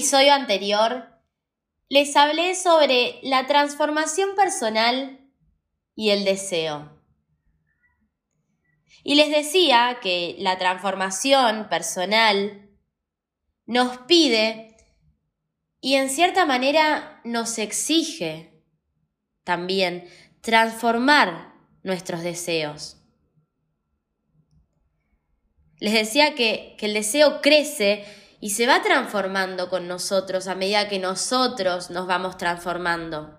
[0.00, 1.10] Episodio anterior
[1.90, 5.30] les hablé sobre la transformación personal
[5.94, 6.98] y el deseo.
[9.04, 12.70] Y les decía que la transformación personal
[13.66, 14.74] nos pide
[15.82, 18.64] y en cierta manera nos exige
[19.44, 20.08] también
[20.40, 22.96] transformar nuestros deseos.
[25.78, 28.06] Les decía que, que el deseo crece
[28.40, 33.38] y se va transformando con nosotros a medida que nosotros nos vamos transformando.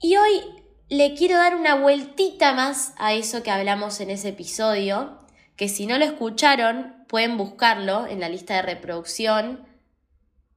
[0.00, 0.42] Y hoy
[0.88, 5.20] le quiero dar una vueltita más a eso que hablamos en ese episodio,
[5.56, 9.66] que si no lo escucharon pueden buscarlo en la lista de reproducción.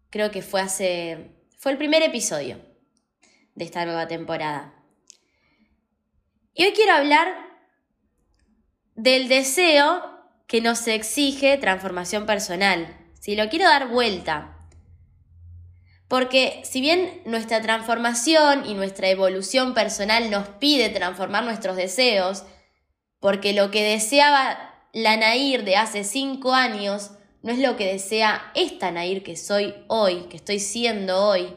[0.09, 2.61] Creo que fue hace fue el primer episodio
[3.55, 4.73] de esta nueva temporada.
[6.53, 7.27] Y hoy quiero hablar
[8.95, 10.08] del deseo
[10.50, 12.97] que nos exige transformación personal.
[13.19, 14.58] Si lo quiero dar vuelta.
[16.08, 22.45] Porque si bien nuestra transformación y nuestra evolución personal nos pide transformar nuestros deseos,
[23.20, 24.58] porque lo que deseaba
[24.92, 27.11] la Nair de hace cinco años
[27.44, 31.55] no es lo que desea esta Nair que soy hoy, que estoy siendo hoy.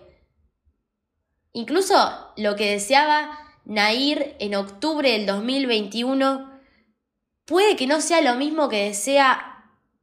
[1.54, 6.51] Incluso lo que deseaba Nair en octubre del 2021
[7.44, 9.52] puede que no sea lo mismo que desea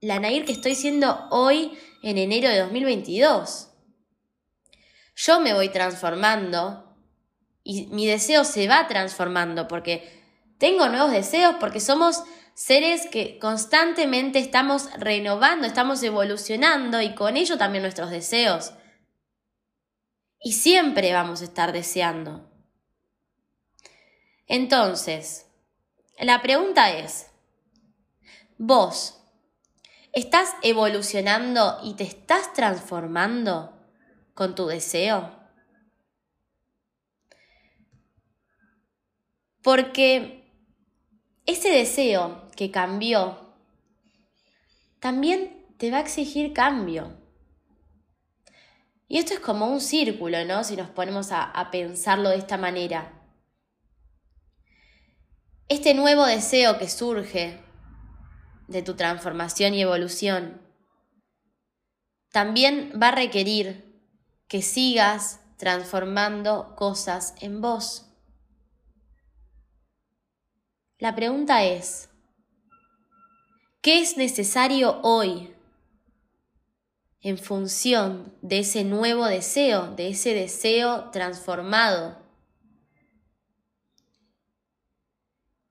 [0.02, 3.70] la Nair que estoy siendo hoy en enero de 2022.
[5.16, 6.96] Yo me voy transformando
[7.64, 10.20] y mi deseo se va transformando porque
[10.58, 12.24] tengo nuevos deseos, porque somos
[12.54, 18.74] seres que constantemente estamos renovando, estamos evolucionando y con ello también nuestros deseos.
[20.42, 22.50] Y siempre vamos a estar deseando.
[24.48, 25.49] Entonces,
[26.20, 27.30] la pregunta es,
[28.62, 29.18] Vos,
[30.12, 33.74] ¿estás evolucionando y te estás transformando
[34.34, 35.32] con tu deseo?
[39.62, 40.44] Porque
[41.46, 43.56] ese deseo que cambió
[45.00, 47.18] también te va a exigir cambio.
[49.08, 50.66] Y esto es como un círculo, ¿no?
[50.66, 53.19] Si nos ponemos a, a pensarlo de esta manera.
[55.70, 57.60] Este nuevo deseo que surge
[58.68, 60.60] de tu transformación y evolución.
[62.32, 64.04] También va a requerir
[64.48, 68.08] que sigas transformando cosas en vos.
[70.98, 72.10] La pregunta es,
[73.82, 75.54] ¿qué es necesario hoy
[77.22, 82.29] en función de ese nuevo deseo, de ese deseo transformado?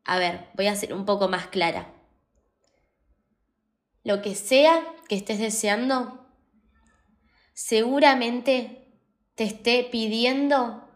[0.09, 1.95] A ver, voy a ser un poco más clara
[4.09, 6.27] lo que sea que estés deseando,
[7.53, 8.89] seguramente
[9.35, 10.89] te esté pidiendo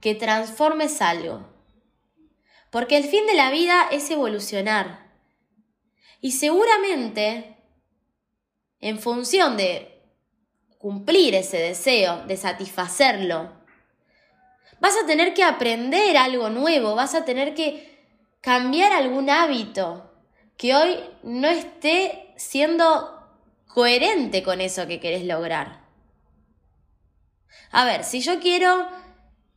[0.00, 1.44] que transformes algo.
[2.70, 5.12] Porque el fin de la vida es evolucionar.
[6.20, 7.56] Y seguramente,
[8.78, 10.04] en función de
[10.78, 13.60] cumplir ese deseo, de satisfacerlo,
[14.78, 17.95] vas a tener que aprender algo nuevo, vas a tener que
[18.40, 20.12] cambiar algún hábito
[20.56, 23.12] que hoy no esté siendo
[23.66, 25.84] coherente con eso que querés lograr.
[27.70, 28.88] A ver, si yo quiero,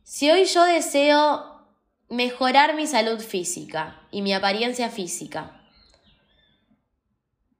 [0.02, 1.68] si hoy yo deseo
[2.08, 5.62] mejorar mi salud física y mi apariencia física,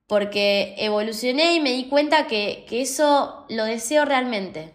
[0.06, 4.74] porque evolucioné y me di cuenta que, que eso lo deseo realmente.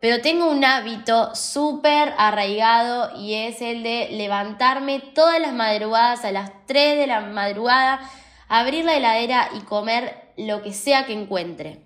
[0.00, 6.32] Pero tengo un hábito súper arraigado y es el de levantarme todas las madrugadas a
[6.32, 8.00] las 3 de la madrugada
[8.48, 11.82] abrir la heladera y comer lo que sea que encuentre.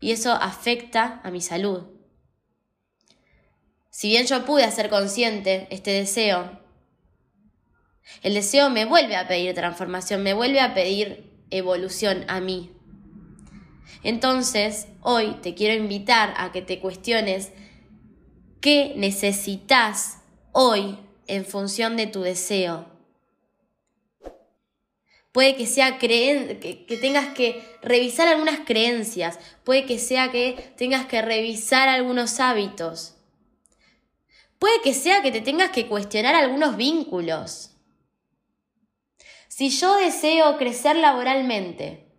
[0.00, 1.84] Y eso afecta a mi salud.
[3.90, 6.58] Si bien yo pude hacer consciente este deseo,
[8.22, 12.72] el deseo me vuelve a pedir transformación, me vuelve a pedir evolución a mí.
[14.02, 17.52] Entonces, hoy te quiero invitar a que te cuestiones
[18.60, 20.18] qué necesitas
[20.52, 22.86] hoy en función de tu deseo.
[25.32, 26.58] Puede que sea que,
[26.88, 29.38] que, tengas que revisar algunas creencias.
[29.62, 33.14] Puede que sea que tengas que revisar algunos hábitos.
[34.58, 37.70] Puede que sea que te tengas que cuestionar algunos vínculos.
[39.46, 42.09] Si yo deseo crecer laboralmente,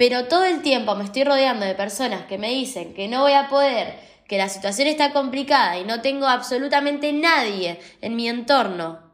[0.00, 3.34] pero todo el tiempo me estoy rodeando de personas que me dicen que no voy
[3.34, 9.12] a poder, que la situación está complicada y no tengo absolutamente nadie en mi entorno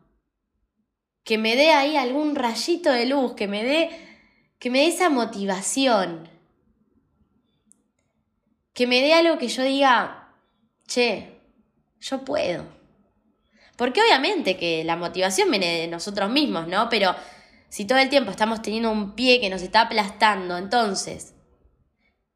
[1.25, 3.91] que me dé ahí algún rayito de luz, que me dé
[4.61, 6.31] que me dé esa motivación.
[8.73, 10.37] Que me dé algo que yo diga,
[10.87, 11.41] "Che,
[11.99, 12.65] yo puedo."
[13.77, 16.88] Porque obviamente que la motivación viene de nosotros mismos, ¿no?
[16.88, 17.12] Pero
[17.69, 21.35] si todo el tiempo estamos teniendo un pie que nos está aplastando, entonces,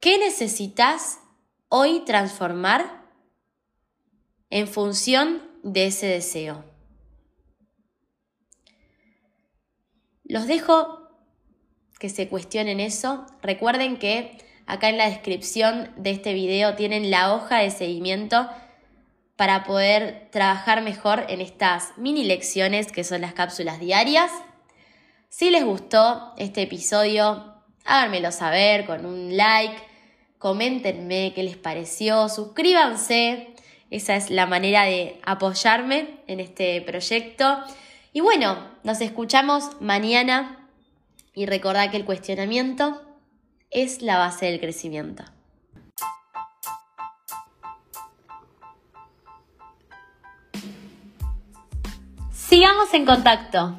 [0.01, 1.21] ¿qué necesitas
[1.69, 3.07] hoy transformar
[4.51, 6.65] en función de ese deseo?
[10.25, 11.01] Los dejo
[11.99, 13.27] que se cuestionen eso.
[13.43, 18.49] Recuerden que acá en la descripción de este video tienen la hoja de seguimiento
[19.37, 24.31] para poder trabajar mejor en estas mini lecciones que son las cápsulas diarias.
[25.33, 27.55] Si les gustó este episodio,
[27.85, 29.77] háganmelo saber con un like,
[30.39, 33.55] coméntenme qué les pareció, suscríbanse,
[33.91, 37.61] esa es la manera de apoyarme en este proyecto.
[38.13, 40.69] Y bueno, nos escuchamos mañana
[41.33, 43.01] y recordad que el cuestionamiento
[43.71, 45.23] es la base del crecimiento.
[52.33, 53.79] Sigamos en contacto.